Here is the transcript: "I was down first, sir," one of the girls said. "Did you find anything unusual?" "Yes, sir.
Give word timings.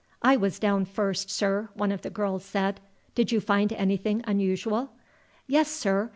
"I 0.23 0.35
was 0.35 0.57
down 0.57 0.85
first, 0.85 1.29
sir," 1.29 1.69
one 1.75 1.91
of 1.91 2.01
the 2.01 2.09
girls 2.09 2.43
said. 2.43 2.79
"Did 3.13 3.31
you 3.31 3.39
find 3.39 3.71
anything 3.71 4.23
unusual?" 4.25 4.93
"Yes, 5.45 5.67
sir. 5.69 6.09